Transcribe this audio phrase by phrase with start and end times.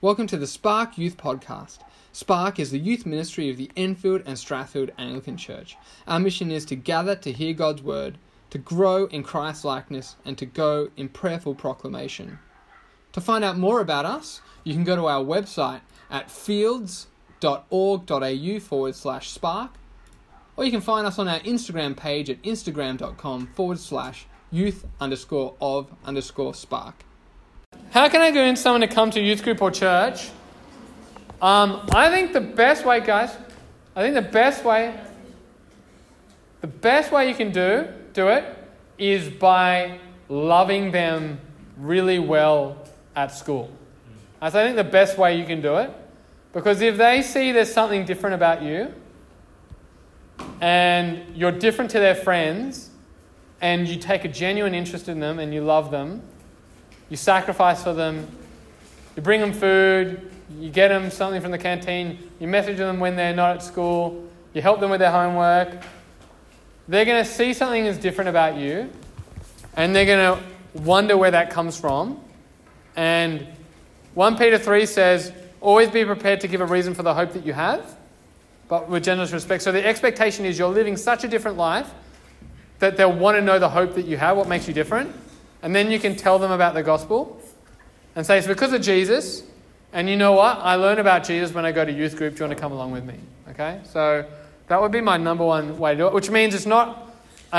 [0.00, 1.78] Welcome to the Spark Youth Podcast.
[2.12, 5.76] Spark is the youth ministry of the Enfield and Strathfield Anglican Church.
[6.06, 8.16] Our mission is to gather to hear God's word,
[8.50, 12.38] to grow in Christ likeness, and to go in prayerful proclamation.
[13.10, 15.80] To find out more about us, you can go to our website
[16.12, 19.72] at fields.org.au forward slash spark,
[20.56, 25.56] or you can find us on our Instagram page at instagram.com forward slash youth underscore
[25.60, 27.04] of underscore spark.
[27.90, 30.28] How can I convince someone to come to youth group or church?
[31.40, 33.34] Um, I think the best way, guys,
[33.96, 34.94] I think the best way,
[36.60, 38.44] the best way you can do do it
[38.98, 41.40] is by loving them
[41.78, 42.76] really well
[43.16, 43.70] at school.
[44.40, 45.90] That's I think the best way you can do it,
[46.52, 48.92] because if they see there's something different about you,
[50.60, 52.90] and you're different to their friends,
[53.62, 56.22] and you take a genuine interest in them and you love them,
[57.08, 58.26] you sacrifice for them,
[59.16, 63.16] you bring them food, you get them something from the canteen, you message them when
[63.16, 65.82] they're not at school, you help them with their homework.
[66.88, 68.90] They're going to see something that's different about you,
[69.76, 72.20] and they're going to wonder where that comes from.
[72.96, 73.46] And
[74.14, 77.44] 1 Peter 3 says, Always be prepared to give a reason for the hope that
[77.44, 77.96] you have,
[78.68, 79.62] but with generous respect.
[79.62, 81.90] So the expectation is you're living such a different life
[82.78, 85.14] that they'll want to know the hope that you have, what makes you different.
[85.62, 87.40] And then you can tell them about the gospel
[88.14, 89.42] and say, It's because of Jesus.
[89.92, 90.58] And you know what?
[90.58, 92.34] I learn about Jesus when I go to youth group.
[92.34, 93.14] Do you want to come along with me?
[93.50, 93.80] Okay?
[93.84, 94.26] So
[94.68, 97.10] that would be my number one way to do it, which means it's not
[97.52, 97.56] a,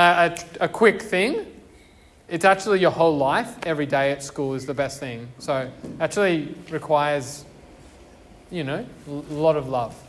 [0.60, 1.46] a, a quick thing.
[2.28, 3.56] It's actually your whole life.
[3.64, 5.28] Every day at school is the best thing.
[5.40, 7.44] So actually requires,
[8.50, 10.00] you know, a lot of love.